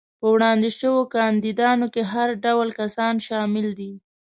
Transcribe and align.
په 0.19 0.27
وړاندې 0.33 0.69
شوو 0.79 1.01
کاندیدانو 1.15 1.87
کې 1.93 2.01
هر 2.13 2.29
ډول 2.45 2.69
کسان 2.79 3.15
شامل 3.27 3.65
دي. 3.79 3.93